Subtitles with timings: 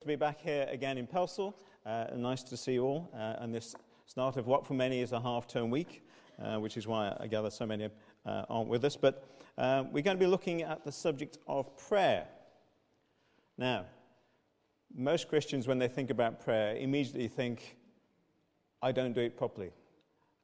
[0.00, 1.52] to be back here again in Pelsall.
[1.84, 3.10] Uh, nice to see you all.
[3.14, 3.74] Uh, and this
[4.06, 6.02] start of what for many is a half term week,
[6.42, 7.90] uh, which is why I gather so many
[8.24, 8.96] uh, aren't with us.
[8.96, 9.28] But
[9.58, 12.26] uh, we're going to be looking at the subject of prayer.
[13.58, 13.84] Now,
[14.96, 17.76] most Christians, when they think about prayer, immediately think,
[18.80, 19.70] I don't do it properly.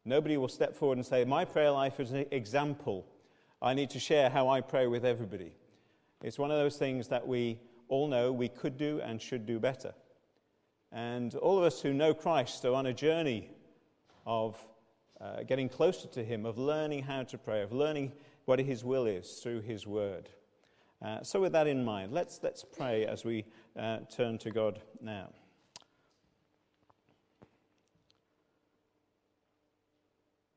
[0.04, 3.06] Nobody will step forward and say, My prayer life is an example.
[3.62, 5.54] I need to share how I pray with everybody.
[6.22, 7.58] It's one of those things that we
[7.88, 9.94] all know we could do and should do better.
[10.92, 13.50] And all of us who know Christ are on a journey
[14.26, 14.58] of
[15.20, 18.12] uh, getting closer to Him, of learning how to pray, of learning
[18.44, 20.28] what His will is through His Word.
[21.04, 23.44] Uh, so, with that in mind, let's, let's pray as we
[23.78, 25.28] uh, turn to God now.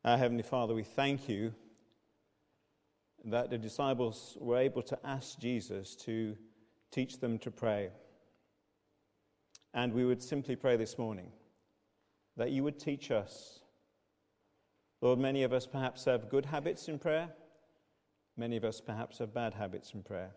[0.06, 1.54] Our Heavenly Father, we thank you
[3.26, 6.38] that the disciples were able to ask Jesus to
[6.92, 7.90] teach them to pray.
[9.74, 11.32] And we would simply pray this morning
[12.38, 13.60] that you would teach us.
[15.02, 17.30] Lord, many of us perhaps have good habits in prayer.
[18.36, 20.32] Many of us perhaps have bad habits in prayer.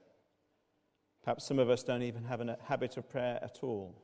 [1.25, 3.97] Perhaps some of us don't even have a habit of prayer at all.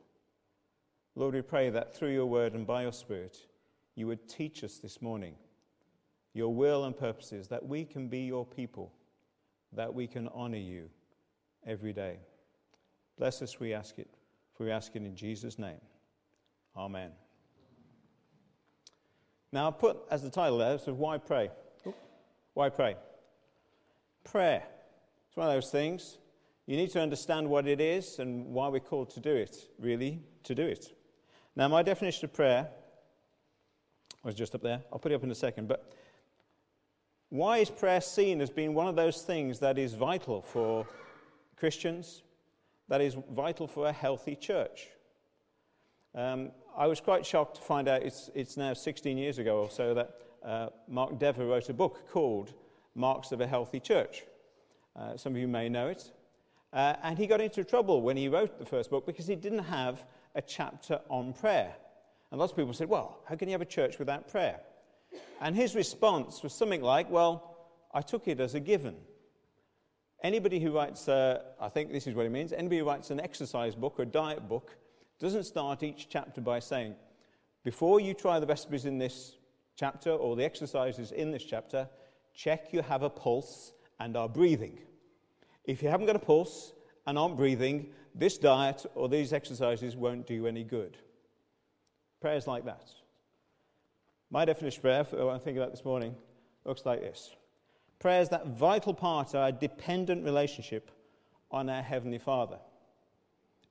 [1.15, 3.37] Lord, we pray that through your word and by your spirit,
[3.95, 5.35] you would teach us this morning
[6.33, 8.93] your will and purposes, that we can be your people,
[9.73, 10.89] that we can honor you
[11.65, 12.19] every day.
[13.19, 14.07] Bless us, we ask it,
[14.53, 15.81] for we ask it in Jesus' name.
[16.75, 17.11] Amen.
[19.51, 21.49] Now, I put as the title there, so why pray?
[22.53, 22.95] Why pray?
[24.23, 24.63] Prayer.
[25.27, 26.17] It's one of those things.
[26.65, 30.21] You need to understand what it is and why we're called to do it, really,
[30.43, 30.95] to do it.
[31.55, 32.69] Now, my definition of prayer
[34.23, 34.81] was just up there.
[34.93, 35.67] I'll put it up in a second.
[35.67, 35.91] But
[37.29, 40.85] why is prayer seen as being one of those things that is vital for
[41.57, 42.23] Christians,
[42.89, 44.87] that is vital for a healthy church.
[46.15, 49.69] Um, I was quite shocked to find out it's, it's now 16 years ago or
[49.69, 50.11] so that
[50.43, 52.53] uh, Mark Dever wrote a book called
[52.95, 54.23] Marks of a Healthy Church.
[54.95, 56.11] Uh, some of you may know it.
[56.73, 59.63] Uh, and he got into trouble when he wrote the first book because he didn't
[59.63, 60.03] have
[60.35, 61.73] a chapter on prayer.
[62.31, 64.59] And lots of people said, Well, how can you have a church without prayer?
[65.41, 67.57] And his response was something like, Well,
[67.93, 68.95] I took it as a given.
[70.21, 73.21] Anybody who writes, uh, I think this is what he means, anybody who writes an
[73.21, 74.75] exercise book or a diet book
[75.17, 76.95] doesn't start each chapter by saying,
[77.63, 79.37] before you try the recipes in this
[79.75, 81.87] chapter or the exercises in this chapter,
[82.33, 84.79] check you have a pulse and are breathing.
[85.65, 86.73] If you haven't got a pulse
[87.07, 90.97] and aren't breathing, this diet or these exercises won't do you any good.
[92.19, 92.89] Prayers like that.
[94.29, 96.15] My definition of prayer, for what I'm thinking about this morning,
[96.65, 97.35] looks like this
[97.99, 100.89] Prayer is that vital part of our dependent relationship
[101.51, 102.57] on our Heavenly Father.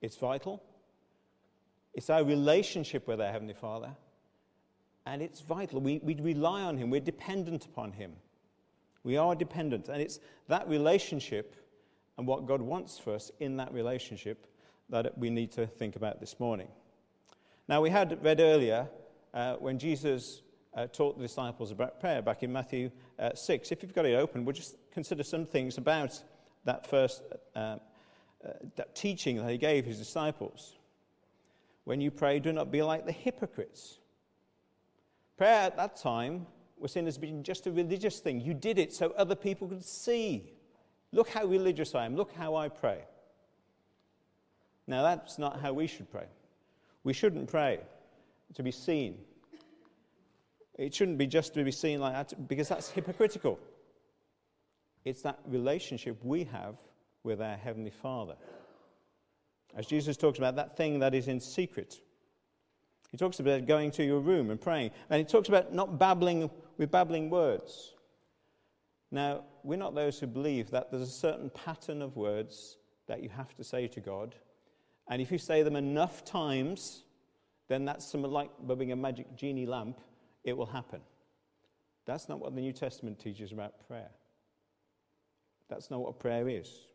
[0.03, 0.63] It's vital.
[1.95, 3.91] It's our relationship with our Heavenly Father.
[5.07, 5.81] And it's vital.
[5.81, 6.91] We, we rely on Him.
[6.91, 8.13] We're dependent upon Him.
[9.03, 9.89] We are dependent.
[9.89, 11.57] And it's that relationship
[12.19, 14.47] and what God wants for us in that relationship
[14.91, 16.69] that we need to think about this morning.
[17.69, 18.89] Now, we had read earlier
[19.33, 20.43] uh, when Jesus
[20.75, 23.73] uh, taught the disciples about prayer back in Matthew uh, 6.
[23.73, 26.23] If you've got it open, we'll just consider some things about
[26.65, 27.23] that first
[27.57, 27.77] uh,
[28.45, 30.77] uh, that teaching that he gave his disciples.
[31.85, 33.99] When you pray, do not be like the hypocrites.
[35.37, 36.47] Prayer at that time
[36.79, 38.41] was seen as being just a religious thing.
[38.41, 40.53] You did it so other people could see.
[41.13, 42.15] Look how religious I am.
[42.15, 43.01] Look how I pray.
[44.87, 46.27] Now, that's not how we should pray.
[47.05, 47.81] We shouldn't pray
[48.55, 49.19] to be seen
[50.79, 53.59] it shouldn't be just to be seen like that because that's hypocritical.
[55.05, 56.77] It's that relationship we have
[57.25, 58.37] with our Heavenly Father.
[59.77, 62.01] As Jesus talks about that thing that is in secret,
[63.11, 64.93] he talks about going to your room and praying.
[65.11, 67.95] And he talks about not babbling with babbling words.
[69.11, 73.31] Now, we're not those who believe that there's a certain pattern of words that you
[73.31, 74.35] have to say to God.
[75.09, 77.05] And if you say them enough times,
[77.67, 79.99] then that's something like rubbing a magic genie lamp
[80.49, 81.01] it will happen.
[82.07, 84.11] That's not what the New Testament teaches about prayer.
[85.69, 86.87] That's not what prayer is.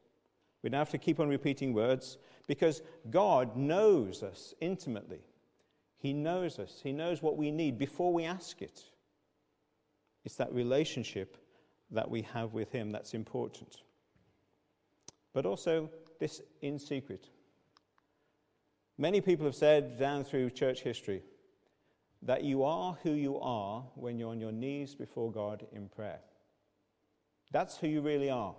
[0.64, 2.18] We don't have to keep on repeating words
[2.48, 5.22] because God knows us intimately.
[5.98, 8.82] He knows us, He knows what we need before we ask it.
[10.26, 11.38] It's that relationship
[11.92, 13.84] that we have with Him that's important.
[15.34, 15.90] But also,
[16.20, 17.28] this in secret.
[18.98, 21.24] Many people have said down through church history,
[22.26, 26.20] that you are who you are when you're on your knees before God in prayer.
[27.52, 28.56] That's who you really are.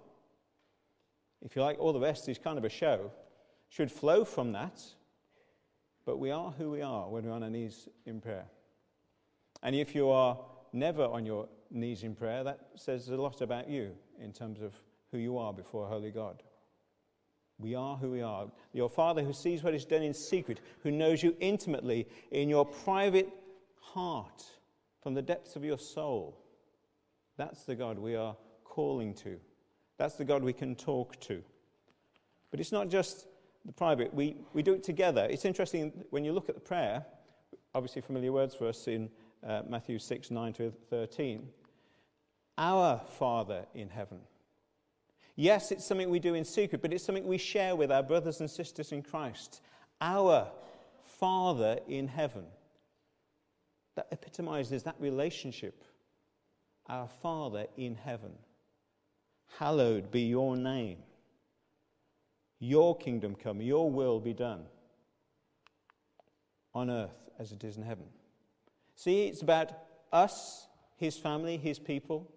[1.43, 3.11] If you like, all the rest is kind of a show,
[3.69, 4.81] should flow from that.
[6.05, 8.45] but we are who we are when we're on our knees in prayer.
[9.63, 10.39] And if you are
[10.73, 14.75] never on your knees in prayer, that says a lot about you in terms of
[15.11, 16.43] who you are before Holy God.
[17.59, 18.49] We are who we are.
[18.73, 22.67] Your Father who sees what is done in secret, who knows you intimately in your
[22.67, 23.33] private
[23.93, 24.45] heart,
[25.03, 26.39] from the depths of your soul.
[27.37, 29.39] That's the God we are calling to.
[29.99, 31.43] That's the God we can talk to.
[32.51, 33.27] But it's not just
[33.65, 35.27] the private, we, we do it together.
[35.31, 37.05] It's interesting when you look at the prayer,
[37.75, 39.11] obviously familiar words for us in
[39.47, 41.49] uh, Matthew 6 9 to 13.
[42.57, 44.21] Our Father in heaven.
[45.37, 48.41] Yes, it's something we do in secret, but it's something we share with our brothers
[48.41, 49.61] and sisters in Christ.
[50.01, 50.49] Our
[51.03, 52.45] Father in heaven.
[53.97, 55.85] That epitomizes that relationship.
[56.89, 58.33] Our Father in heaven.
[59.59, 60.99] Hallowed be your name.
[62.59, 64.65] Your kingdom come, your will be done
[66.75, 68.07] on earth as it is in heaven.
[68.97, 69.73] See, it's about
[70.13, 72.33] us, his family, his people,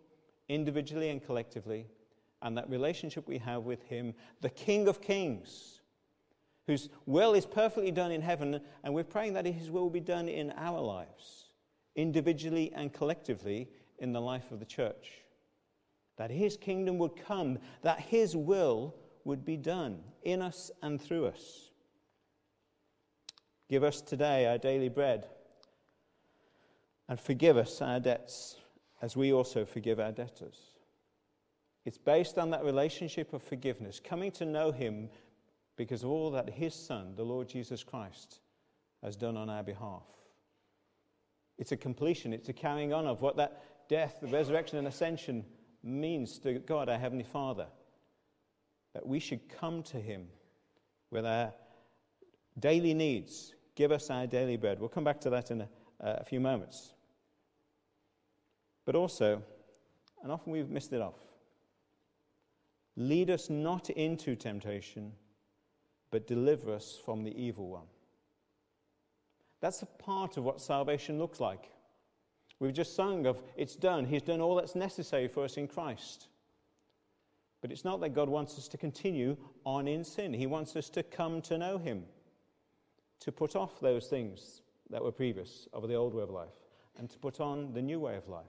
[0.50, 1.88] individually and collectively,
[2.42, 5.82] and that relationship we have with him, the King of Kings,
[6.66, 10.28] whose will is perfectly done in heaven, and we're praying that his will be done
[10.28, 11.47] in our lives,
[11.98, 13.68] individually and collectively
[14.00, 15.12] in the life of the church.
[16.16, 18.96] That his kingdom would come, that his will
[19.26, 21.72] would be done in us and through us.
[23.70, 25.28] Give us today our daily bread
[27.10, 28.56] and forgive us our debts
[29.02, 30.58] as we also forgive our debtors.
[31.86, 35.10] It's based on that relationship of forgiveness, coming to know Him
[35.78, 38.40] because of all that His Son, the Lord Jesus Christ,
[39.04, 40.04] has done on our behalf.
[41.58, 45.46] It's a completion, it's a carrying on of what that death, the resurrection, and ascension
[45.84, 47.68] means to God, our Heavenly Father
[48.94, 50.28] that we should come to Him
[51.12, 51.54] with our
[52.60, 53.54] daily needs.
[53.76, 54.80] Give us our daily bread.
[54.80, 55.70] We'll come back to that in a,
[56.00, 56.94] a few moments.
[58.86, 59.44] But also,
[60.24, 61.20] and often we've missed it off,
[62.96, 65.12] lead us not into temptation,
[66.10, 67.86] but deliver us from the evil one.
[69.60, 71.70] That's a part of what salvation looks like.
[72.60, 74.06] We've just sung of it's done.
[74.06, 76.28] He's done all that's necessary for us in Christ.
[77.62, 80.34] But it's not that God wants us to continue on in sin.
[80.34, 82.04] He wants us to come to know Him,
[83.22, 86.54] to put off those things that were previous of the old way of life,
[86.98, 88.46] and to put on the new way of life,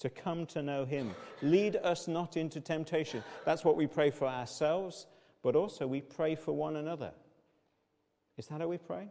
[0.00, 1.14] to come to know Him.
[1.42, 3.24] Lead us not into temptation.
[3.44, 5.06] That's what we pray for ourselves,
[5.42, 7.12] but also we pray for one another.
[8.36, 9.08] Is that how we pray?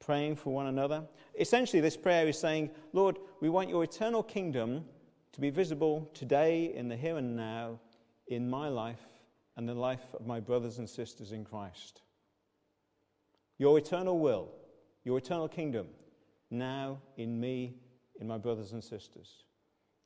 [0.00, 1.04] Praying for one another.
[1.38, 4.84] Essentially, this prayer is saying, Lord, we want your eternal kingdom
[5.32, 7.78] to be visible today in the here and now
[8.28, 9.04] in my life
[9.56, 12.02] and the life of my brothers and sisters in Christ.
[13.58, 14.52] Your eternal will,
[15.04, 15.88] your eternal kingdom,
[16.50, 17.74] now in me,
[18.20, 19.42] in my brothers and sisters,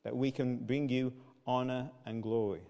[0.03, 1.13] that we can bring you
[1.45, 2.63] honor and glory.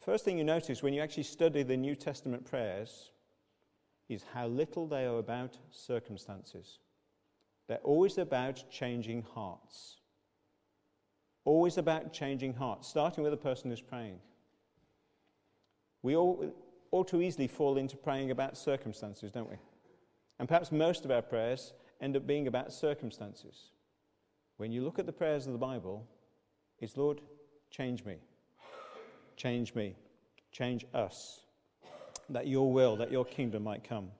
[0.00, 3.10] First thing you notice when you actually study the New Testament prayers
[4.08, 6.78] is how little they are about circumstances.
[7.68, 9.98] They're always about changing hearts.
[11.44, 14.18] Always about changing hearts, starting with the person who's praying.
[16.02, 16.52] We all,
[16.90, 19.56] all too easily fall into praying about circumstances, don't we?
[20.38, 23.70] And perhaps most of our prayers end up being about circumstances.
[24.56, 26.06] When you look at the prayers of the Bible,
[26.78, 27.20] it's Lord,
[27.70, 28.16] change me.
[29.36, 29.96] Change me.
[30.52, 31.43] Change us.
[32.30, 34.10] That your will, that your kingdom might come.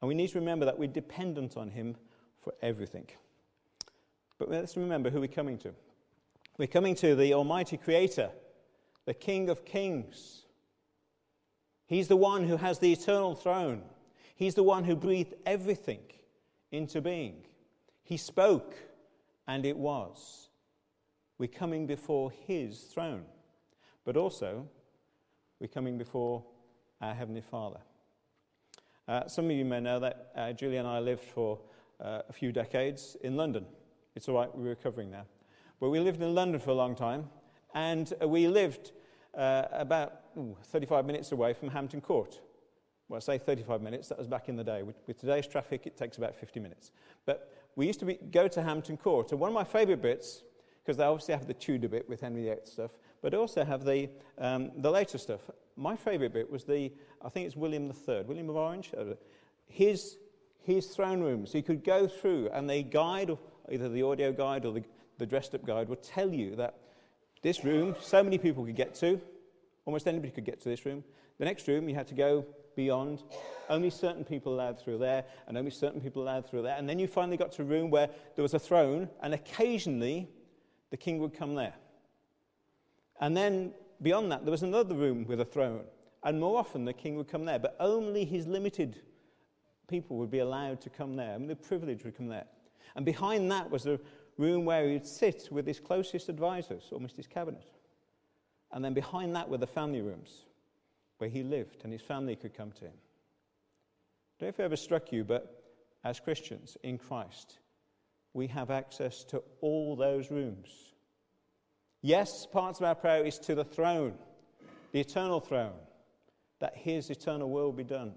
[0.00, 1.96] And we need to remember that we're dependent on Him
[2.40, 3.06] for everything.
[4.38, 5.72] But let's remember who we're coming to.
[6.56, 8.30] We're coming to the Almighty Creator,
[9.04, 10.42] the King of Kings.
[11.86, 13.82] He's the one who has the eternal throne.
[14.34, 16.00] He's the one who breathed everything
[16.72, 17.42] into being.
[18.02, 18.74] He spoke,
[19.46, 20.48] and it was.
[21.38, 23.24] We're coming before His throne.
[24.04, 24.66] But also,
[25.60, 26.42] we're coming before
[27.02, 27.80] our Heavenly Father.
[29.06, 31.58] Uh, some of you may know that uh, Julie and I lived for
[32.00, 33.66] uh, a few decades in London.
[34.16, 35.26] It's all right, we're recovering now.
[35.78, 37.28] But we lived in London for a long time,
[37.74, 38.92] and we lived
[39.36, 42.40] uh, about ooh, 35 minutes away from Hampton Court.
[43.08, 44.82] Well, I say 35 minutes, that was back in the day.
[44.82, 46.90] With, with today's traffic, it takes about 50 minutes.
[47.26, 50.42] But we used to be, go to Hampton Court, and one of my favourite bits,
[50.82, 54.08] because they obviously have the Tudor bit with Henry VIII stuff, but also have the,
[54.38, 55.40] um, the later stuff.
[55.76, 59.14] My favourite bit was the, I think it's William III, William of Orange, uh,
[59.66, 60.16] his,
[60.62, 61.46] his throne room.
[61.46, 63.30] So you could go through, and the guide
[63.70, 64.84] either the audio guide or the,
[65.18, 66.78] the dressed up guide would tell you that
[67.42, 69.20] this room, so many people could get to,
[69.86, 71.02] almost anybody could get to this room.
[71.38, 72.44] The next room, you had to go
[72.76, 73.22] beyond.
[73.68, 76.76] Only certain people allowed through there, and only certain people allowed through there.
[76.76, 80.28] And then you finally got to a room where there was a throne, and occasionally
[80.90, 81.74] the king would come there.
[83.20, 83.72] And then
[84.02, 85.84] beyond that, there was another room with a throne,
[86.24, 89.00] and more often the king would come there, but only his limited
[89.88, 91.34] people would be allowed to come there.
[91.34, 92.46] I mean, the privilege would come there.
[92.96, 94.00] And behind that was a
[94.36, 97.70] room where he would sit with his closest advisors, almost his cabinet.
[98.72, 100.44] And then behind that were the family rooms
[101.18, 102.94] where he lived and his family could come to him.
[102.94, 105.62] I don't know if it ever struck you, but
[106.04, 107.58] as Christians in Christ,
[108.32, 110.94] we have access to all those rooms.
[112.02, 114.14] Yes, parts of our prayer is to the throne,
[114.92, 115.74] the eternal throne,
[116.60, 118.14] that his eternal will be done.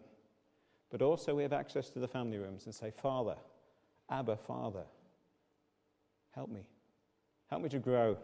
[0.89, 3.35] But also we have access to the family rooms and say, Father,
[4.09, 4.83] Abba, Father,
[6.31, 6.61] help me.
[7.49, 8.17] Help me to grow.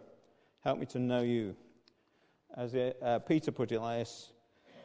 [0.61, 1.55] Help me to know you.
[2.55, 3.79] As uh, Peter put it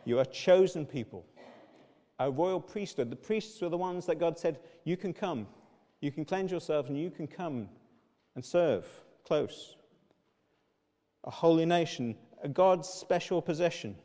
[0.04, 1.24] you are chosen people,
[2.18, 3.10] a royal priesthood.
[3.10, 5.46] The priests were the ones that God said, You can come.
[6.00, 7.68] You can cleanse yourselves and you can come
[8.34, 8.86] and serve
[9.24, 9.76] close.
[11.24, 13.96] A holy nation, a God's special possession,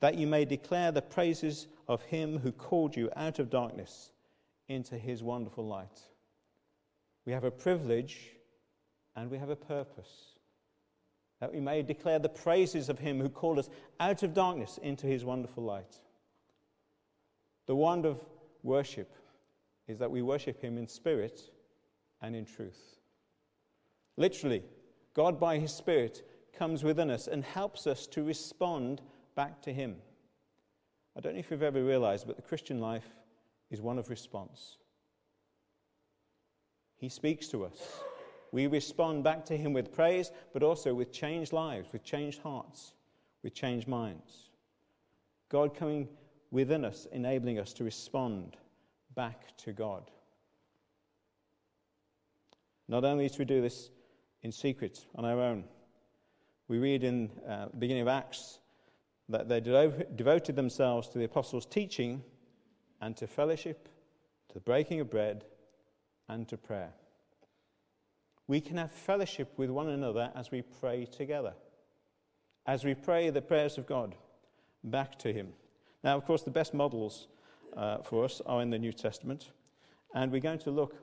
[0.00, 4.10] that you may declare the praises of him who called you out of darkness
[4.68, 6.00] into his wonderful light.
[7.24, 8.32] We have a privilege
[9.16, 10.38] and we have a purpose
[11.40, 15.06] that we may declare the praises of him who called us out of darkness into
[15.06, 16.00] his wonderful light.
[17.66, 18.20] The wonder of
[18.62, 19.12] worship
[19.86, 21.40] is that we worship him in spirit
[22.20, 22.96] and in truth.
[24.16, 24.62] Literally,
[25.14, 26.22] God by his spirit
[26.58, 29.00] comes within us and helps us to respond
[29.34, 29.96] back to him.
[31.16, 33.08] I don't know if you've ever realized, but the Christian life
[33.70, 34.78] is one of response.
[36.96, 38.00] He speaks to us.
[38.50, 42.94] We respond back to Him with praise, but also with changed lives, with changed hearts,
[43.42, 44.50] with changed minds.
[45.48, 46.08] God coming
[46.50, 48.56] within us, enabling us to respond
[49.14, 50.10] back to God.
[52.88, 53.90] Not only do we do this
[54.42, 55.64] in secret on our own,
[56.68, 58.58] we read in uh, the beginning of Acts
[59.28, 62.22] that they devoted themselves to the apostles' teaching
[63.00, 63.88] and to fellowship,
[64.48, 65.44] to the breaking of bread,
[66.28, 66.92] and to prayer
[68.48, 71.52] we can have fellowship with one another as we pray together,
[72.66, 74.16] as we pray the prayers of God
[74.82, 75.52] back to Him.
[76.02, 77.28] Now, of course, the best models
[77.76, 79.50] uh, for us are in the New Testament,
[80.14, 80.96] and we're going to look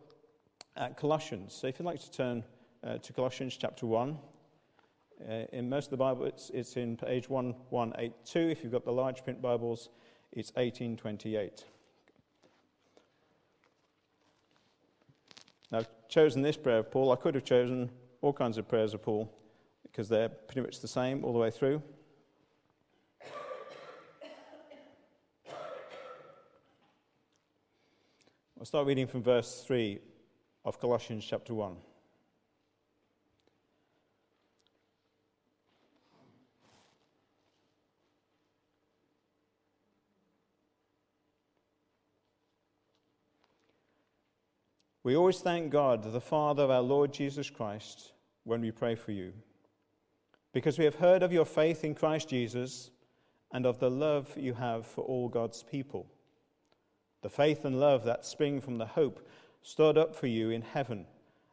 [0.75, 1.53] at Colossians.
[1.53, 2.43] So, if you'd like to turn
[2.83, 4.17] uh, to Colossians chapter 1,
[5.21, 8.39] uh, in most of the Bible, it's, it's in page 1182.
[8.39, 9.89] If you've got the large print Bibles,
[10.31, 11.63] it's 1828.
[15.71, 17.11] Now, I've chosen this prayer of Paul.
[17.11, 17.89] I could have chosen
[18.21, 19.31] all kinds of prayers of Paul
[19.83, 21.81] because they're pretty much the same all the way through.
[28.59, 29.99] I'll start reading from verse 3
[30.65, 31.75] of Colossians chapter 1.
[45.05, 49.11] We always thank God, the Father of our Lord Jesus Christ, when we pray for
[49.11, 49.33] you,
[50.51, 52.89] because we have heard of your faith in Christ Jesus
[53.51, 56.07] and of the love you have for all God's people.
[57.21, 59.29] The faith and love that spring from the hope
[59.61, 61.05] stored up for you in heaven,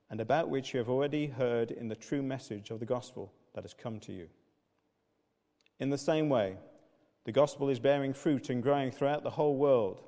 [0.09, 3.65] and about which you have already heard in the true message of the gospel that
[3.65, 4.29] has come to you.
[5.79, 6.57] In the same way,
[7.27, 10.05] the gospel is bearing fruit and growing throughout the whole world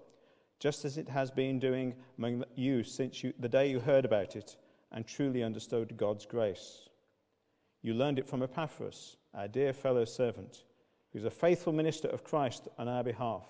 [0.64, 4.34] just as it has been doing among you since you, the day you heard about
[4.34, 4.56] it
[4.92, 6.88] and truly understood God's grace.
[7.82, 10.64] You learned it from Epaphras, our dear fellow servant,
[11.12, 13.44] who's a faithful minister of Christ on our behalf,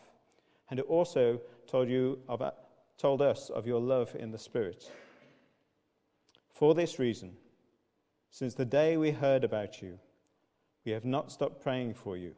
[0.70, 2.42] and who also told, you of,
[2.98, 4.90] told us of your love in the Spirit.
[6.52, 7.36] For this reason,
[8.32, 10.00] since the day we heard about you,
[10.84, 12.34] we have not stopped praying for you.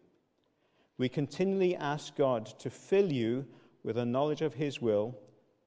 [0.99, 3.47] We continually ask God to fill you
[3.87, 5.17] with a knowledge of His will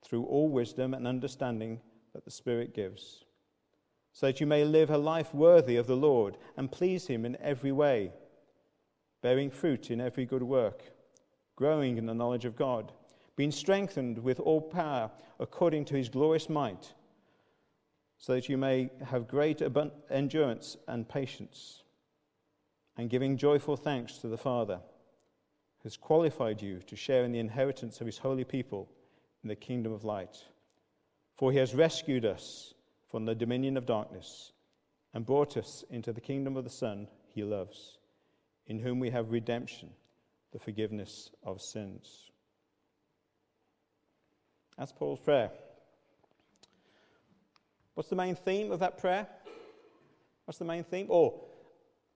[0.03, 1.79] through all wisdom and understanding
[2.13, 3.23] that the Spirit gives,
[4.11, 7.37] so that you may live a life worthy of the Lord and please Him in
[7.41, 8.11] every way,
[9.23, 10.83] bearing fruit in every good work,
[11.55, 12.91] growing in the knowledge of God,
[13.37, 15.09] being strengthened with all power
[15.39, 16.93] according to His glorious might,
[18.17, 19.61] so that you may have great
[20.11, 21.83] endurance and patience,
[22.97, 24.81] and giving joyful thanks to the Father
[25.83, 28.89] has qualified you to share in the inheritance of his holy people
[29.43, 30.43] in the kingdom of light.
[31.35, 32.73] For he has rescued us
[33.09, 34.51] from the dominion of darkness
[35.13, 37.97] and brought us into the kingdom of the Son he loves,
[38.67, 39.89] in whom we have redemption,
[40.51, 42.29] the forgiveness of sins.
[44.77, 45.49] That's Paul's prayer.
[47.95, 49.27] What's the main theme of that prayer?
[50.45, 51.07] What's the main theme?
[51.09, 51.39] Or,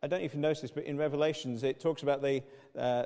[0.01, 2.41] I don't know if you noticed, but in Revelations it talks about the,
[2.77, 3.05] uh,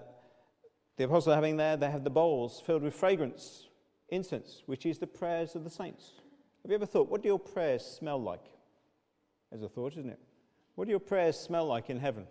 [0.97, 3.67] the apostle having there, they have the bowls filled with fragrance,
[4.09, 6.13] incense, which is the prayers of the saints.
[6.63, 8.43] Have you ever thought, what do your prayers smell like?
[9.51, 10.19] There's a thought, isn't it?
[10.75, 12.25] What do your prayers smell like in heaven?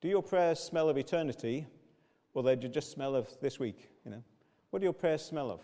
[0.00, 1.66] Do your prayers smell of eternity,
[2.34, 3.88] or they just smell of this week?
[4.04, 4.22] You know,
[4.70, 5.60] what do your prayers smell of?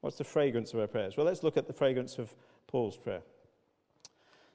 [0.00, 1.16] What's the fragrance of our prayers?
[1.16, 2.34] Well, let's look at the fragrance of
[2.66, 3.22] Paul's prayer.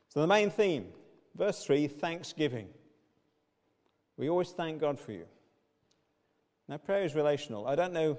[0.09, 0.87] So, the main theme,
[1.35, 2.67] verse 3 thanksgiving.
[4.15, 5.25] We always thank God for you.
[6.73, 7.67] Now, prayer is relational.
[7.67, 8.17] I don't know,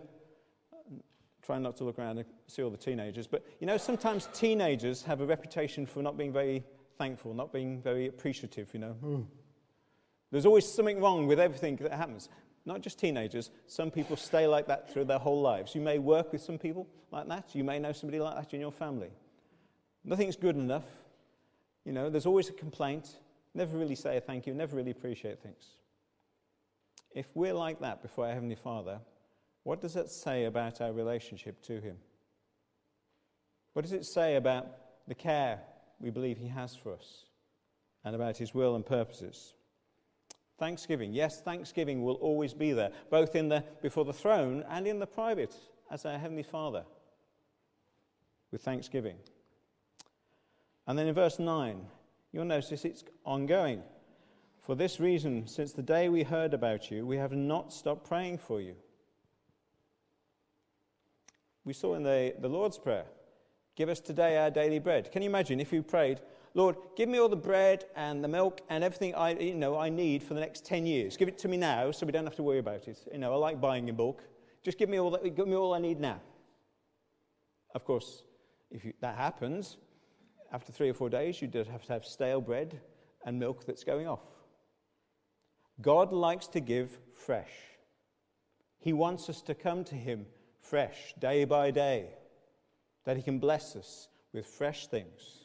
[1.43, 5.03] trying not to look around and see all the teenagers, but you know, sometimes teenagers
[5.03, 6.63] have a reputation for not being very
[6.97, 8.95] thankful, not being very appreciative, you know.
[9.03, 9.27] Mm.
[10.31, 12.29] There's always something wrong with everything that happens.
[12.65, 15.75] Not just teenagers, some people stay like that through their whole lives.
[15.75, 17.57] You may work with some people like that.
[17.57, 19.11] You may know somebody like that in your family.
[20.05, 20.87] Nothing's good enough.
[21.85, 23.19] You know, there's always a complaint.
[23.53, 25.71] Never really say a thank you, never really appreciate things.
[27.15, 29.01] If we're like that before our Heavenly Father,
[29.63, 31.97] what does that say about our relationship to Him?
[33.73, 34.67] What does it say about
[35.07, 35.61] the care
[36.01, 37.25] we believe He has for us
[38.05, 39.55] and about His will and purposes?
[40.59, 41.13] Thanksgiving.
[41.13, 45.07] Yes, thanksgiving will always be there, both in the, before the throne and in the
[45.07, 45.55] private
[45.91, 46.85] as our Heavenly Father,
[48.51, 49.17] with thanksgiving.
[50.87, 51.81] And then in verse 9,
[52.33, 53.83] you'll notice it's ongoing.
[54.65, 58.39] For this reason, since the day we heard about you, we have not stopped praying
[58.39, 58.75] for you.
[61.67, 63.05] We saw in the, the Lord's Prayer,
[63.77, 65.13] give us today our daily bread.
[65.13, 66.21] Can you imagine if you prayed,
[66.55, 69.91] Lord, give me all the bread and the milk and everything I, you know, I
[69.91, 71.19] need for the next 10 years.
[71.19, 73.07] Give it to me now so we don't have to worry about it.
[73.13, 74.23] You know, I like buying in bulk.
[74.63, 76.23] Just give me all, that, give me all I need now.
[77.75, 78.23] Of course,
[78.71, 79.77] if you, that happens,
[80.53, 82.81] after three or four days, you just have to have stale bread
[83.27, 84.21] and milk that's going off.
[85.81, 87.53] God likes to give fresh.
[88.79, 90.27] He wants us to come to Him
[90.61, 92.09] fresh, day by day,
[93.05, 95.45] that He can bless us with fresh things.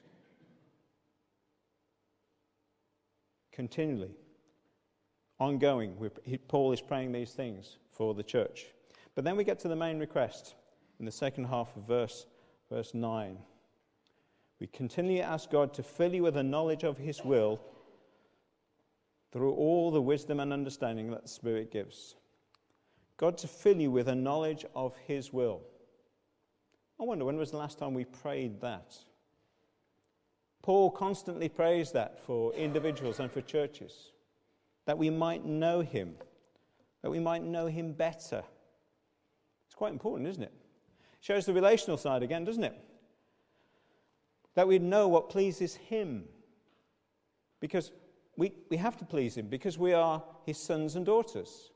[3.60, 4.16] continually,
[5.38, 5.94] ongoing.
[6.48, 8.68] Paul is praying these things for the church.
[9.16, 10.56] But then we get to the main request
[10.98, 12.26] in the second half of verse,
[12.72, 13.38] verse 9.
[14.62, 17.60] We continually ask God to fill you with a knowledge of His will
[19.32, 22.16] through all the wisdom and understanding that the Spirit gives.
[23.18, 25.62] God to fill you with a knowledge of His will.
[27.00, 28.96] I wonder when was the last time we prayed that?
[30.62, 34.12] Paul constantly prays that for individuals and for churches,
[34.86, 36.16] that we might know him,
[37.02, 38.44] that we might know him better.
[39.66, 40.54] It's quite important, isn't it?
[41.22, 42.76] Shows the relational side again, doesn't it?
[44.56, 46.26] That we know what pleases him.
[47.62, 47.92] Because
[48.40, 51.72] we, we have to please him, because we are his sons and daughters.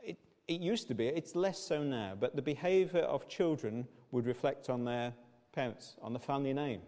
[0.00, 0.16] It,
[0.48, 4.70] it used to be, it's less so now, but the behavior of children would reflect
[4.70, 5.12] on their
[5.52, 6.80] parents, on the family name.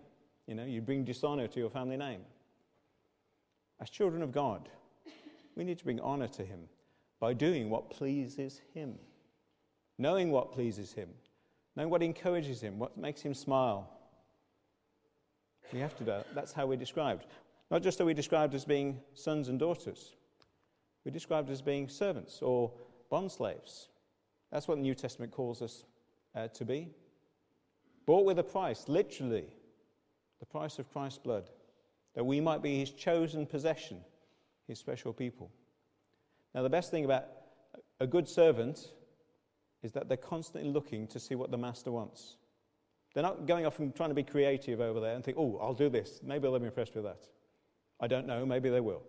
[0.47, 2.23] You know, you bring dishonor to your family name.
[3.83, 4.71] As children of God,
[5.55, 6.61] we need to bring honor to Him
[7.21, 8.95] by doing what pleases Him,
[9.99, 11.11] knowing what pleases Him,
[11.77, 13.91] knowing what encourages Him, what makes Him smile.
[15.71, 16.35] We have to do that.
[16.35, 17.27] That's how we're described.
[17.71, 20.17] Not just are we described as being sons and daughters,
[21.05, 22.73] we're described as being servants or
[23.11, 23.89] bond slaves.
[24.51, 25.85] That's what the New Testament calls us
[26.35, 26.89] uh, to be.
[28.07, 29.47] Bought with a price, literally
[30.41, 31.49] the price of Christ's blood,
[32.15, 34.01] that we might be his chosen possession,
[34.67, 35.51] his special people.
[36.55, 37.27] Now, the best thing about
[38.01, 38.89] a good servant
[39.83, 42.37] is that they're constantly looking to see what the master wants.
[43.15, 45.75] They're not going off and trying to be creative over there and think, oh, I'll
[45.75, 46.21] do this.
[46.23, 47.27] Maybe they'll be impressed with that.
[48.01, 48.47] I don't know.
[48.47, 49.03] Maybe they will.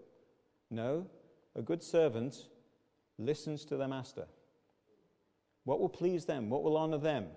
[0.69, 1.07] No,
[1.55, 2.47] a good servant
[3.17, 4.25] listens to their master.
[5.63, 6.49] What will please them?
[6.49, 7.27] What will honor them?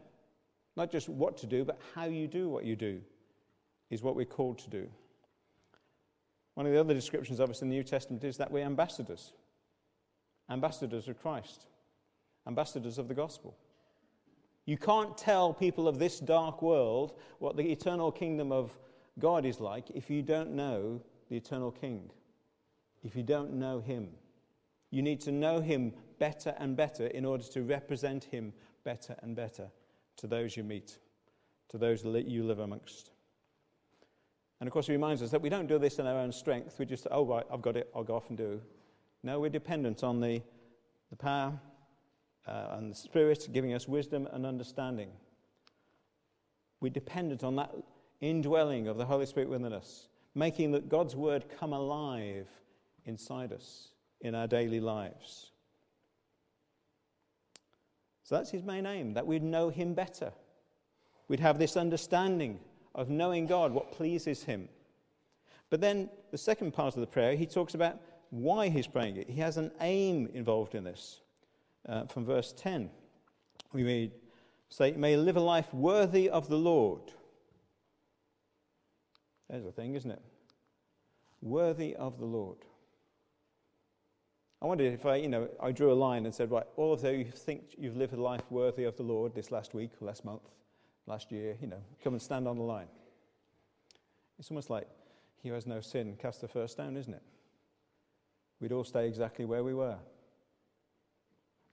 [0.76, 3.00] Not just what to do, but how you do what you do
[3.90, 4.88] is what we're called to do.
[6.54, 9.32] One of the other descriptions of us in the New Testament is that we're ambassadors
[10.50, 11.66] ambassadors of Christ,
[12.46, 13.56] ambassadors of the gospel.
[14.66, 18.76] You can't tell people of this dark world what the eternal kingdom of
[19.18, 21.00] God is like if you don't know
[21.34, 22.12] the eternal king,
[23.02, 24.08] if you don't know him.
[24.92, 28.52] You need to know him better and better in order to represent him
[28.84, 29.68] better and better
[30.18, 30.96] to those you meet,
[31.70, 33.10] to those that you live amongst.
[34.60, 36.78] And of course, he reminds us that we don't do this in our own strength.
[36.78, 38.60] We just, oh, right, I've got it, I'll go off and do.
[39.24, 40.40] No, we're dependent on the,
[41.10, 41.58] the power
[42.46, 45.10] uh, and the Spirit giving us wisdom and understanding.
[46.80, 47.74] We're dependent on that
[48.20, 52.48] indwelling of the Holy Spirit within us, making that God's Word come alive
[53.04, 53.88] inside us
[54.20, 55.50] in our daily lives.
[58.24, 60.32] So that's his main aim, that we'd know him better.
[61.28, 62.58] We'd have this understanding
[62.94, 64.68] of knowing God, what pleases him.
[65.68, 69.28] But then the second part of the prayer, he talks about why he's praying it.
[69.28, 71.20] He has an aim involved in this.
[71.86, 72.90] Uh, from verse 10,
[73.72, 74.12] we read,
[74.70, 77.12] Say, may live a life worthy of the Lord.
[79.48, 80.22] There's a thing, isn't it?
[81.42, 82.58] Worthy of the Lord.
[84.62, 87.02] I wondered if I, you know, I drew a line and said, right, all of
[87.02, 90.24] those you think you've lived a life worthy of the Lord this last week, last
[90.24, 90.48] month,
[91.06, 92.86] last year, you know, come and stand on the line.
[94.38, 94.88] It's almost like
[95.42, 97.22] he has no sin cast the first stone, isn't it?
[98.58, 99.98] We'd all stay exactly where we were.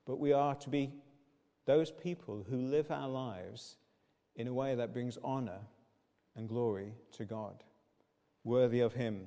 [0.05, 0.91] But we are to be
[1.65, 3.77] those people who live our lives
[4.35, 5.59] in a way that brings honor
[6.35, 7.63] and glory to God,
[8.43, 9.25] worthy of Him.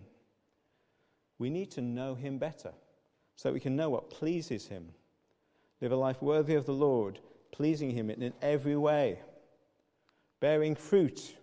[1.38, 2.73] We need to know Him better
[3.37, 4.88] so that we can know what pleases Him.
[5.81, 7.19] Live a life worthy of the Lord,
[7.53, 9.19] pleasing Him in every way,
[10.40, 11.37] bearing fruit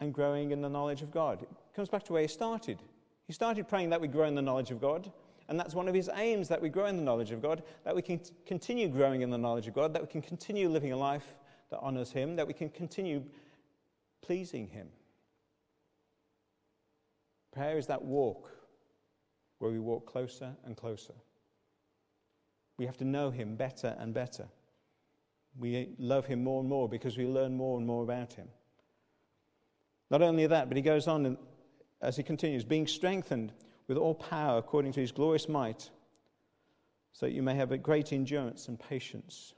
[0.00, 1.42] and growing in the knowledge of God.
[1.42, 2.78] It comes back to where He started.
[3.26, 5.10] He started praying that we grow in the knowledge of God,
[5.48, 7.94] and that's one of His aims that we grow in the knowledge of God, that
[7.94, 10.96] we can continue growing in the knowledge of God, that we can continue living a
[10.96, 11.34] life
[11.70, 13.22] that honors Him, that we can continue
[14.22, 14.88] pleasing Him.
[17.52, 18.50] Prayer is that walk
[19.58, 21.14] where we walk closer and closer.
[22.78, 24.48] We have to know Him better and better.
[25.58, 28.48] We love Him more and more because we learn more and more about Him.
[30.10, 31.36] Not only that, but He goes on
[32.00, 33.52] as He continues, being strengthened
[33.86, 35.90] with all power according to His glorious might,
[37.12, 39.52] so that you may have a great endurance and patience.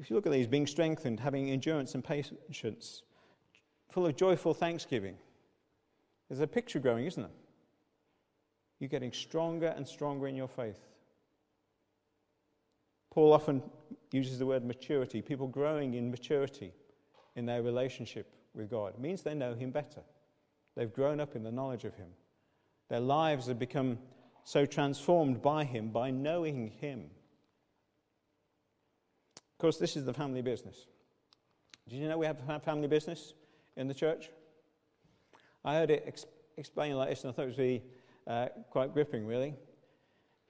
[0.00, 3.02] If you look at these, being strengthened, having endurance and patience,
[3.90, 5.16] full of joyful thanksgiving,
[6.28, 7.32] there's a picture growing, isn't there?
[8.80, 10.80] You're getting stronger and stronger in your faith.
[13.10, 13.62] Paul often
[14.10, 16.72] uses the word maturity, people growing in maturity
[17.36, 18.94] in their relationship with God.
[18.94, 20.02] It means they know Him better.
[20.76, 22.08] They've grown up in the knowledge of Him.
[22.88, 23.98] Their lives have become
[24.42, 27.10] so transformed by Him, by knowing Him.
[29.54, 30.86] Of course, this is the family business.
[31.88, 33.34] Did you know we have a family business
[33.76, 34.30] in the church?
[35.64, 37.82] I heard it ex- explained like this, and I thought it was really
[38.26, 39.54] uh, quite gripping, really.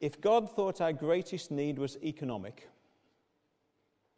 [0.01, 2.69] If God thought our greatest need was economic,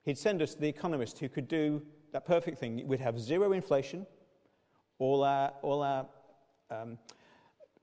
[0.06, 2.86] He'd send us the economist who could do that perfect thing.
[2.86, 4.06] We'd have zero inflation,
[5.00, 6.06] all our, all our
[6.70, 6.96] um,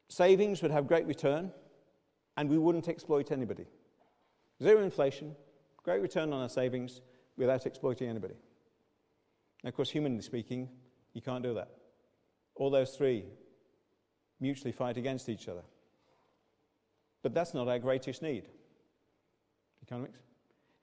[0.07, 1.51] savings would have great return,
[2.37, 3.65] and we wouldn't exploit anybody.
[4.61, 5.35] Zero inflation,
[5.83, 7.01] great return on our savings
[7.37, 8.35] without exploiting anybody.
[9.63, 10.69] And of course, humanly speaking,
[11.13, 11.69] you can't do that.
[12.55, 13.25] All those three
[14.39, 15.63] mutually fight against each other.
[17.21, 18.49] But that's not our greatest need.
[19.81, 20.19] Economics.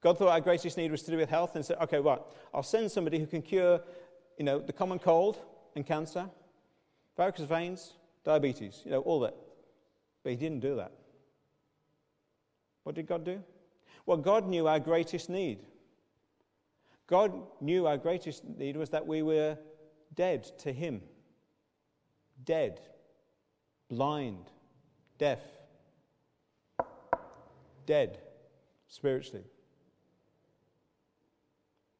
[0.02, 2.20] God thought our greatest need was to do with health and said, okay, right,
[2.54, 3.80] I'll send somebody who can cure,
[4.38, 5.38] you know, the common cold
[5.76, 6.26] and cancer,
[7.16, 7.92] varicose veins,
[8.24, 9.34] diabetes, you know, all that.
[10.22, 10.92] But he didn't do that.
[12.84, 13.42] What did God do?
[14.06, 15.60] Well, God knew our greatest need.
[17.06, 19.58] God knew our greatest need was that we were
[20.14, 21.02] dead to him.
[22.44, 22.80] Dead
[23.90, 24.46] blind,
[25.18, 25.40] deaf,
[27.84, 28.18] dead
[28.88, 29.44] spiritually.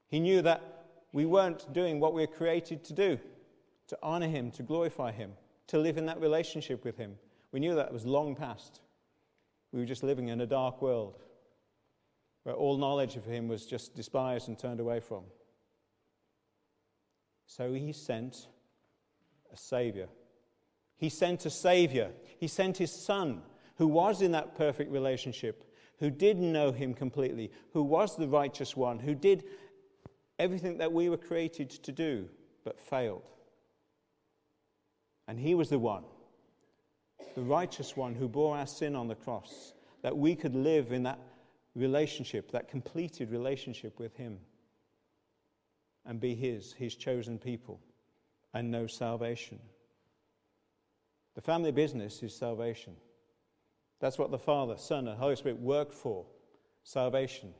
[0.09, 3.19] He knew that we weren't doing what we were created to do
[3.89, 5.33] to honor Him, to glorify Him,
[5.67, 7.17] to live in that relationship with Him.
[7.51, 8.81] We knew that was long past.
[9.73, 11.19] We were just living in a dark world
[12.43, 15.25] where all knowledge of Him was just despised and turned away from.
[17.47, 18.47] So He sent
[19.53, 20.09] a Savior
[21.01, 22.11] he sent a Savior.
[22.39, 23.41] He sent His Son,
[23.77, 25.65] who was in that perfect relationship,
[25.99, 29.45] who did know Him completely, who was the righteous one, who did
[30.39, 32.29] everything that we were created to do,
[32.65, 33.31] but failed.
[35.27, 36.05] And He was the one,
[37.35, 39.73] the righteous one, who bore our sin on the cross,
[40.03, 41.19] that we could live in that
[41.75, 44.39] relationship, that completed relationship with Him,
[46.05, 47.81] and be His, His chosen people,
[48.55, 49.59] and know salvation.
[51.35, 52.97] The family business is salvation.
[54.01, 56.27] That's what the Father, Son, and Holy Spirit work for
[56.83, 57.55] salvation.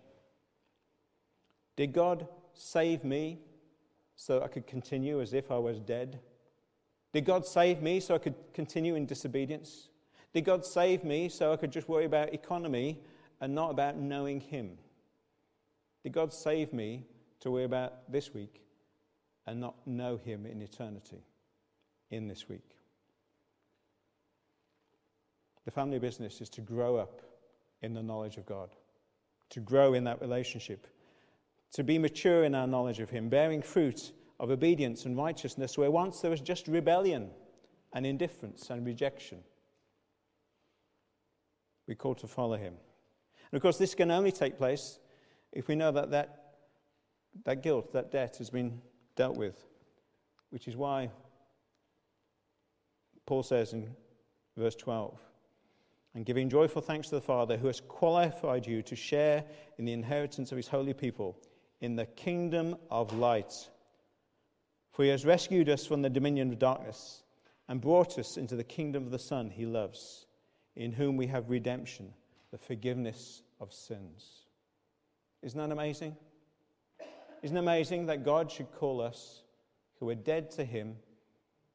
[1.77, 3.39] Did God save me
[4.17, 6.19] so I could continue as if I was dead?
[7.13, 9.89] Did God save me so I could continue in disobedience?
[10.33, 13.01] Did God save me so I could just worry about economy
[13.41, 14.79] and not about knowing Him?
[16.03, 17.05] Did God save me
[17.41, 18.63] to worry about this week
[19.47, 21.25] and not know Him in eternity
[22.11, 22.77] in this week?
[25.65, 27.23] The family business is to grow up
[27.83, 28.71] in the knowledge of God,
[29.51, 30.87] to grow in that relationship,
[31.73, 35.91] to be mature in our knowledge of Him, bearing fruit of obedience and righteousness where
[35.91, 37.31] once there was just rebellion
[37.93, 39.39] and indifference and rejection.
[41.87, 42.75] We're called to follow Him.
[43.51, 44.99] And of course, this can only take place
[45.53, 46.55] if we know that that,
[47.45, 48.81] that guilt, that debt has been
[49.17, 49.65] dealt with,
[50.51, 51.11] which is why
[53.27, 53.89] Paul says in
[54.57, 55.19] verse 12,
[56.15, 59.45] and giving joyful thanks to the Father who has qualified you to share
[59.79, 61.37] in the inheritance of his holy people
[61.81, 63.69] in the kingdom of light.
[64.93, 67.23] For he has rescued us from the dominion of darkness
[67.69, 70.27] and brought us into the kingdom of the Son he loves,
[70.75, 72.13] in whom we have redemption,
[72.51, 74.47] the forgiveness of sins.
[75.43, 76.17] Isn't that amazing?
[77.43, 79.43] Isn't it amazing that God should call us
[79.99, 80.97] who are dead to him,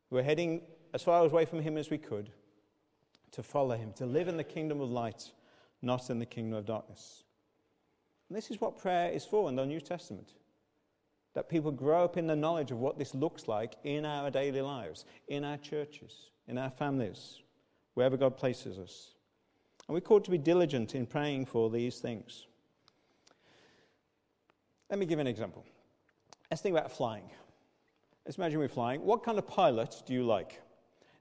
[0.10, 0.62] who are heading
[0.94, 2.30] as far away from him as we could?
[3.36, 5.32] to follow him, to live in the kingdom of light,
[5.82, 7.26] not in the kingdom of darkness.
[8.30, 10.34] And this is what prayer is for in the New Testament
[11.34, 14.62] that people grow up in the knowledge of what this looks like in our daily
[14.62, 17.42] lives, in our churches, in our families,
[17.94, 19.15] wherever God places us.
[19.88, 22.48] And we're called to be diligent in praying for these things.
[24.90, 25.66] Let me give an example.
[26.50, 27.30] Let's think about flying.
[28.26, 29.02] Let's imagine we're flying.
[29.02, 30.62] What kind of pilot do you like?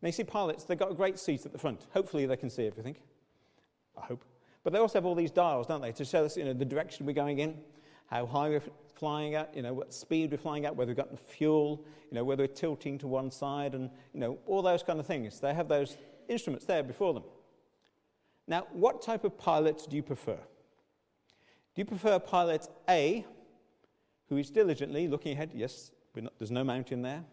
[0.01, 1.87] Now, you see pilots, they've got a great seat at the front.
[1.93, 2.97] Hopefully, they can see everything.
[3.97, 4.25] I hope.
[4.63, 6.65] But they also have all these dials, don't they, to show us you know, the
[6.65, 7.57] direction we're going in,
[8.07, 8.63] how high we're
[8.95, 12.15] flying at, you know, what speed we're flying at, whether we've got the fuel, you
[12.15, 15.41] know, whether we're tilting to one side, and, you know, all those kind of things.
[15.41, 15.97] They have those
[16.29, 17.25] instruments there before them.
[18.47, 20.39] Now, what type of pilot do you prefer?
[21.75, 23.25] Do you prefer pilot A,
[24.29, 25.51] who is diligently looking ahead?
[25.55, 27.25] Yes, not, there's no mountain there.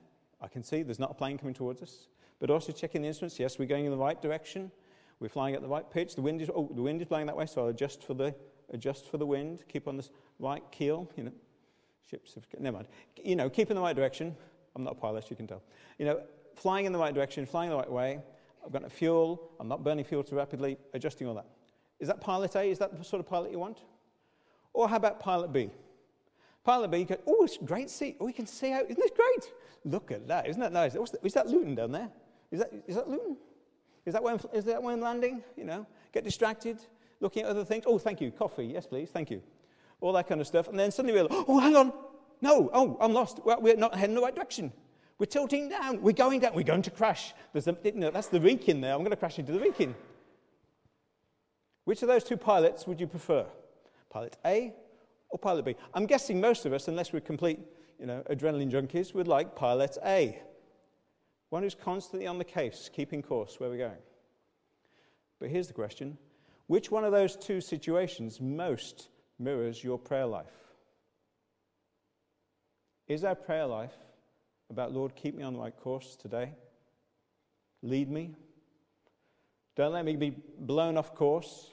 [0.42, 2.08] I can see there's not a plane coming towards us
[2.42, 3.40] but also checking the instruments.
[3.40, 4.72] Yes, we're going in the right direction.
[5.20, 6.16] We're flying at the right pitch.
[6.16, 8.36] The wind is, oh, the wind is blowing that way, so I'll adjust for the,
[8.72, 9.64] adjust for the wind.
[9.70, 11.08] Keep on the right keel.
[11.16, 11.32] You know,
[12.10, 12.88] ships have, never mind.
[13.24, 14.36] You know, keep in the right direction.
[14.76, 15.62] I'm not a pilot, you can tell.
[16.00, 16.22] You know,
[16.56, 18.20] flying in the right direction, flying the right way.
[18.66, 19.52] I've got no fuel.
[19.60, 20.78] I'm not burning fuel too rapidly.
[20.94, 21.48] Adjusting all that.
[22.00, 22.64] Is that pilot A?
[22.64, 23.80] Is that the sort of pilot you want?
[24.74, 25.70] Or how about pilot B?
[26.64, 28.18] Pilot B, you go, oh, it's great seat.
[28.20, 28.84] Oh, you can see out.
[28.84, 29.52] Isn't this great?
[29.84, 30.48] Look at that.
[30.48, 30.96] Isn't that nice?
[31.24, 32.10] Is that Luton down there?
[32.52, 33.38] Is that, is that Luton?
[34.06, 35.44] Is that, when, is that when landing?
[35.58, 36.80] You know, get distracted,
[37.20, 37.84] looking at other things.
[37.88, 38.32] Oh, thank you.
[38.32, 38.66] Coffee.
[38.66, 39.10] Yes, please.
[39.10, 39.42] Thank you.
[40.02, 40.68] All that kind of stuff.
[40.68, 41.94] And then suddenly we're like, oh, hang on.
[42.42, 42.70] No.
[42.74, 43.40] Oh, I'm lost.
[43.44, 44.72] Well, we're not heading the right direction.
[45.22, 46.02] We're tilting down.
[46.02, 46.56] We're going down.
[46.56, 47.36] We're going to crash.
[47.54, 47.74] There's a,
[48.12, 48.94] that's the Wrekin there.
[48.94, 49.94] I'm going to crash into the Wrekin.
[51.86, 53.46] Which of those two pilots would you prefer?
[54.10, 54.74] Pilot A
[55.30, 55.76] or pilot B?
[55.94, 57.60] I'm guessing most of us, unless we're complete
[58.00, 60.42] you know, adrenaline junkies, would like pilot A.
[61.52, 64.02] One who's constantly on the case, keeping course where we're going.
[65.40, 66.18] But here's the question
[66.66, 70.48] which one of those two situations most mirrors your prayer life?
[73.08, 73.94] Is our prayer life
[74.72, 76.54] about, Lord, keep me on the right course today?
[77.84, 78.36] Lead me?
[79.76, 81.70] Don't let me be blown off course.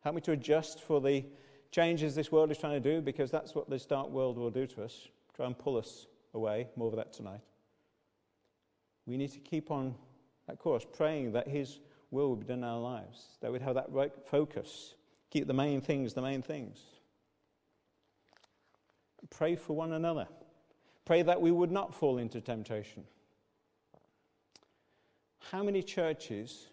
[0.00, 1.24] Help me to adjust for the
[1.70, 4.66] changes this world is trying to do, because that's what this dark world will do
[4.66, 5.08] to us.
[5.34, 6.68] Try and pull us away.
[6.76, 7.40] More of that tonight
[9.06, 9.94] we need to keep on
[10.46, 13.74] that course, praying that His will will be done in our lives, that we'd have
[13.74, 14.94] that right focus,
[15.30, 16.78] keep the main things the main things.
[19.30, 20.28] Pray for one another.
[21.06, 23.04] Pray that we would not fall into temptation.
[25.38, 26.66] How many churches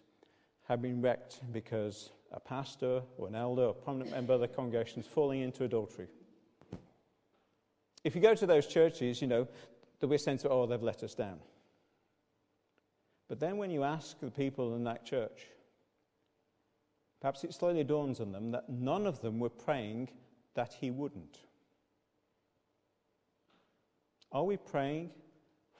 [0.68, 4.48] have been wrecked because a pastor or an elder or a prominent member of the
[4.48, 6.08] congregation is falling into adultery?
[8.02, 9.48] If you go to those churches, you know,
[10.06, 11.38] be a sense of, oh, they've let us down.
[13.28, 15.46] But then when you ask the people in that church,
[17.20, 20.10] perhaps it slowly dawns on them that none of them were praying
[20.54, 21.38] that he wouldn't.
[24.34, 25.10] Are we praying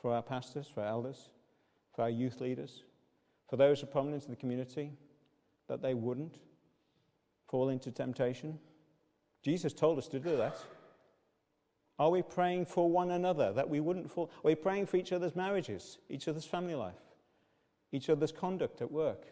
[0.01, 1.29] for our pastors, for our elders,
[1.95, 2.85] for our youth leaders,
[3.51, 4.93] for those who are prominent in the community,
[5.69, 6.39] that they wouldn't
[7.47, 8.59] fall into temptation?
[9.43, 10.57] Jesus told us to do that.
[11.99, 14.31] Are we praying for one another that we wouldn't fall?
[14.39, 16.95] Are we praying for each other's marriages, each other's family life?
[17.95, 19.25] each other's conduct at work,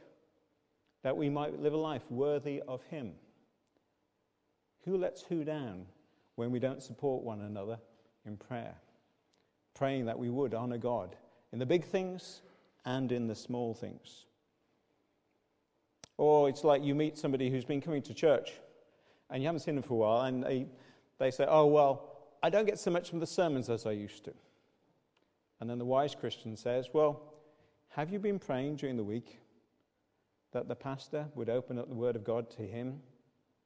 [1.02, 3.12] that we might live a life worthy of Him.
[4.84, 5.86] Who lets who down
[6.36, 7.78] when we don't support one another
[8.24, 8.76] in prayer?
[9.74, 11.16] Praying that we would honor God
[11.52, 12.42] in the big things
[12.84, 14.26] and in the small things.
[16.18, 18.52] Or it's like you meet somebody who's been coming to church
[19.30, 20.66] and you haven't seen them for a while, and they,
[21.18, 24.24] they say, Oh, well, I don't get so much from the sermons as I used
[24.26, 24.34] to.
[25.60, 27.22] And then the wise Christian says, Well,
[27.88, 29.38] have you been praying during the week
[30.52, 33.00] that the pastor would open up the Word of God to him,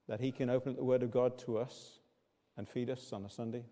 [0.08, 1.98] that he can open up the Word of God to us
[2.56, 3.64] and feed us on a Sunday?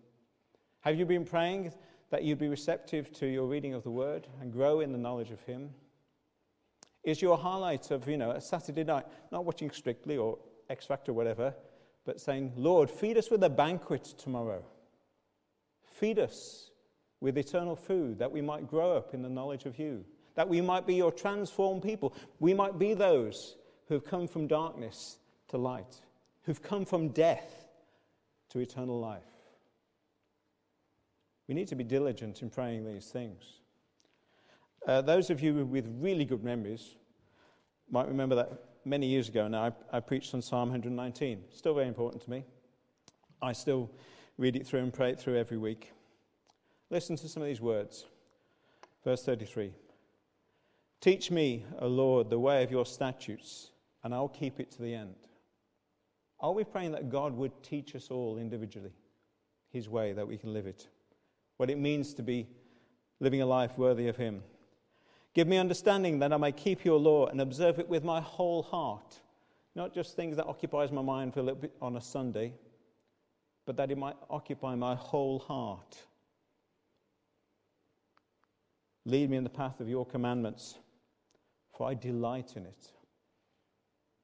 [0.81, 1.71] Have you been praying
[2.15, 5.31] that you'd be receptive to your reading of the Word and grow in the knowledge
[5.31, 5.71] of Him?
[7.03, 10.37] Is your highlight of, you know, a Saturday night, not watching Strictly or
[10.69, 11.53] X Factor or whatever,
[12.05, 14.63] but saying, Lord, feed us with a banquet tomorrow.
[15.83, 16.71] Feed us
[17.19, 20.61] with eternal food that we might grow up in the knowledge of you, that we
[20.61, 22.15] might be your transformed people.
[22.39, 23.57] We might be those
[23.89, 25.17] who have come from darkness
[25.49, 25.97] to light,
[26.43, 27.67] who've come from death
[28.51, 29.34] to eternal life.
[31.47, 33.43] We need to be diligent in praying these things.
[34.87, 36.95] Uh, those of you with really good memories
[37.89, 38.51] might remember that
[38.83, 41.43] many years ago now, I, I, preached on Psalm 119.
[41.51, 42.43] Still very important to me.
[43.41, 43.89] I still
[44.37, 45.91] read it through and pray it through every week.
[46.89, 48.05] Listen to some of these words.
[49.03, 49.73] Verse 33
[51.01, 53.71] Teach me, O Lord, the way of your statutes,
[54.03, 55.15] and I'll keep it to the end.
[56.39, 58.93] Are we praying that God would teach us all individually
[59.71, 60.87] his way that we can live it?
[61.57, 62.47] What it means to be
[63.19, 64.43] living a life worthy of him.
[65.33, 68.63] Give me understanding that I may keep your law and observe it with my whole
[68.63, 69.19] heart.
[69.75, 72.53] Not just things that occupies my mind for a little bit on a Sunday,
[73.65, 75.97] but that it might occupy my whole heart.
[79.05, 80.77] Lead me in the path of your commandments,
[81.77, 82.91] for I delight in it.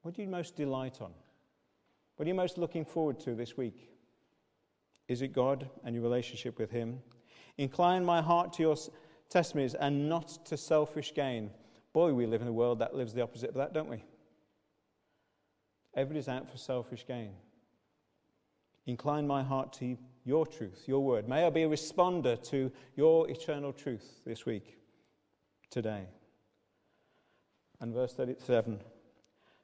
[0.02, 1.12] What do you most delight on?
[2.16, 3.90] What are you most looking forward to this week?
[5.08, 7.00] Is it God and your relationship with Him?
[7.58, 8.76] Incline my heart to your
[9.30, 11.50] testimonies and not to selfish gain.
[11.94, 14.04] Boy, we live in a world that lives the opposite of that, don't we?
[15.96, 17.32] Everybody's out for selfish gain.
[18.86, 21.28] Incline my heart to your truth, your word.
[21.28, 24.78] May I be a responder to your eternal truth this week,
[25.70, 26.06] today.
[27.80, 28.80] And verse 37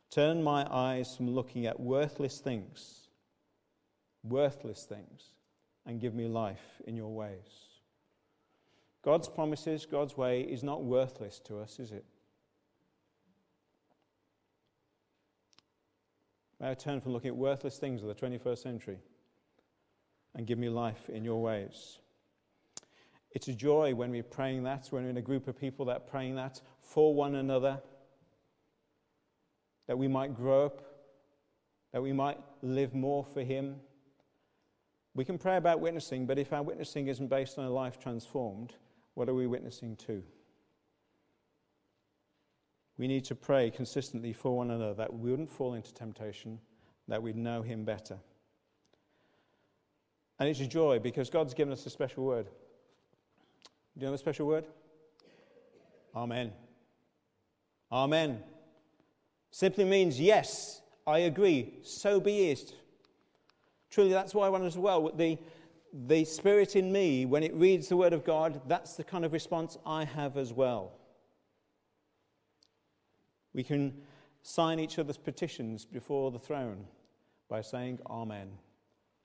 [0.09, 3.09] Turn my eyes from looking at worthless things,
[4.23, 5.31] worthless things,
[5.85, 7.66] and give me life in your ways.
[9.07, 12.03] God's promises, God's way is not worthless to us, is it?
[16.59, 18.97] May I turn from looking at worthless things of the 21st century
[20.35, 21.99] and give me life in your ways.
[23.31, 25.95] It's a joy when we're praying that, when we're in a group of people that
[25.95, 27.79] are praying that for one another,
[29.87, 30.81] that we might grow up,
[31.93, 33.77] that we might live more for Him.
[35.15, 38.73] We can pray about witnessing, but if our witnessing isn't based on a life transformed,
[39.17, 40.21] what are we witnessing to?
[42.99, 46.59] We need to pray consistently for one another that we wouldn't fall into temptation,
[47.07, 48.19] that we'd know Him better.
[50.37, 52.45] And it's a joy because God's given us a special word.
[52.45, 52.51] Do
[54.01, 54.65] you know the special word?
[56.15, 56.51] Amen.
[57.91, 58.43] Amen.
[59.49, 62.71] Simply means, yes, I agree, so be it.
[63.89, 65.09] Truly, that's why I want as well.
[65.09, 65.39] The,
[65.93, 69.33] the Spirit in me, when it reads the Word of God, that's the kind of
[69.33, 70.93] response I have as well.
[73.53, 73.93] We can
[74.41, 76.85] sign each other's petitions before the throne
[77.49, 78.49] by saying, Amen.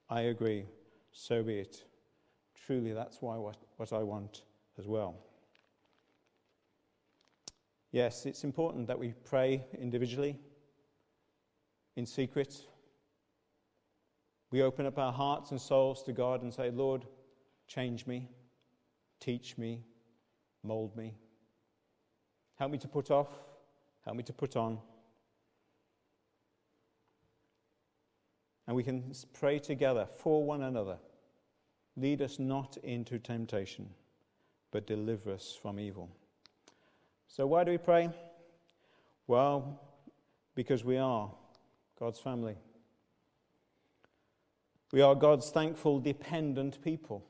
[0.09, 0.67] I agree.
[1.13, 1.85] So be it.
[2.67, 4.43] Truly, that's why what, what I want
[4.79, 5.17] as well.
[7.93, 10.39] Yes, it's important that we pray individually,
[11.97, 12.67] in secret,
[14.53, 17.07] we open up our hearts and souls to God and say, Lord,
[17.67, 18.29] change me,
[19.19, 19.83] teach me,
[20.63, 21.15] mold me.
[22.57, 23.31] Help me to put off,
[24.05, 24.79] help me to put on.
[28.67, 30.99] And we can pray together for one another.
[31.97, 33.89] Lead us not into temptation,
[34.71, 36.11] but deliver us from evil.
[37.27, 38.11] So, why do we pray?
[39.27, 39.81] Well,
[40.55, 41.31] because we are
[41.99, 42.57] God's family.
[44.93, 47.25] We are God's thankful, dependent people.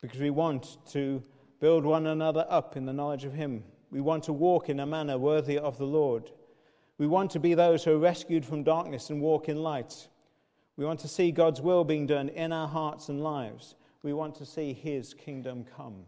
[0.00, 1.22] Because we want to
[1.60, 3.64] build one another up in the knowledge of Him.
[3.90, 6.30] We want to walk in a manner worthy of the Lord.
[6.96, 10.08] We want to be those who are rescued from darkness and walk in light.
[10.76, 13.74] We want to see God's will being done in our hearts and lives.
[14.02, 16.04] We want to see His kingdom come.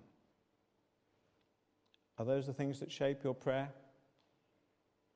[2.19, 3.71] Are those the things that shape your prayer?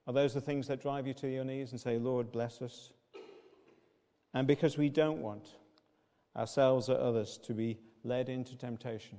[0.07, 2.93] Are those the things that drive you to your knees and say, Lord, bless us?
[4.35, 5.49] And because we don't want
[6.37, 9.19] ourselves or others to be led into temptation,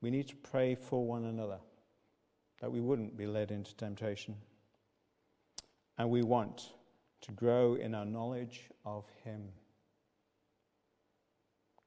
[0.00, 1.58] we need to pray for one another
[2.60, 4.34] that we wouldn't be led into temptation.
[5.98, 6.72] And we want
[7.22, 9.48] to grow in our knowledge of Him.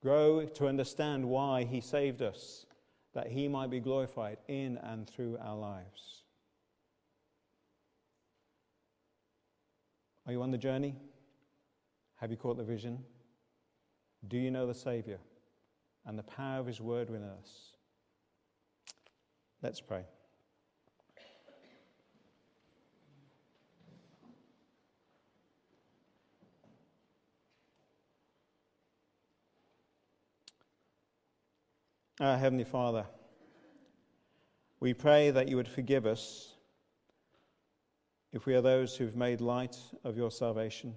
[0.02, 2.66] Grow to understand why He saved us,
[3.14, 6.21] that He might be glorified in and through our lives.
[10.32, 10.96] Are you on the journey?
[12.22, 13.04] Have you caught the vision?
[14.30, 15.20] Do you know the Savior
[16.06, 17.76] and the power of His word within us?
[19.62, 20.06] Let's pray.
[32.22, 33.06] Our Heavenly Father,
[34.80, 36.54] we pray that you would forgive us
[38.34, 40.96] if we are those who've made light of your salvation.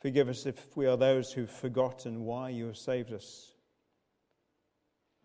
[0.00, 3.52] Forgive us if we are those who've forgotten why you have saved us.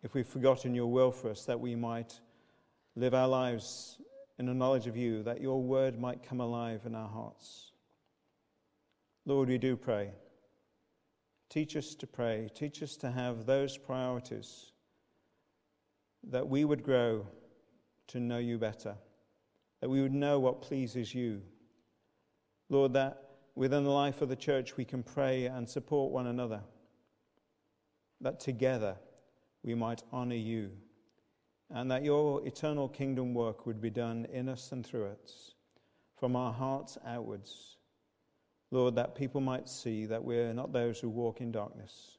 [0.04, 2.20] If we've forgotten your will for us, that we might
[2.96, 3.98] live our lives
[4.38, 7.72] in a knowledge of you, that your word might come alive in our hearts.
[9.26, 10.12] Lord, we do pray
[11.50, 12.50] Teach us to pray.
[12.54, 14.72] Teach us to have those priorities
[16.24, 17.28] that we would grow
[18.08, 18.96] to know you better,
[19.82, 21.42] that we would know what pleases you.
[22.70, 23.22] Lord, that
[23.56, 26.62] within the life of the church we can pray and support one another,
[28.22, 28.96] that together
[29.64, 30.72] we might honor you,
[31.70, 35.56] and that your eternal kingdom work would be done in us and through us,
[36.18, 37.78] from our hearts outwards.
[38.72, 42.18] Lord, that people might see that we're not those who walk in darkness,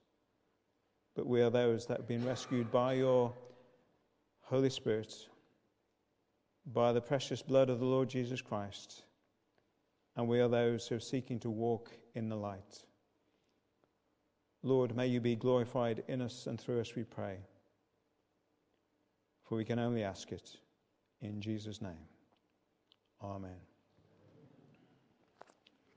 [1.15, 3.33] but we are those that have been rescued by your
[4.43, 5.13] Holy Spirit,
[6.67, 9.03] by the precious blood of the Lord Jesus Christ,
[10.17, 12.83] and we are those who are seeking to walk in the light.
[14.63, 17.39] Lord, may you be glorified in us and through us, we pray.
[19.45, 20.57] For we can only ask it
[21.21, 22.09] in Jesus' name.
[23.23, 23.66] Amen.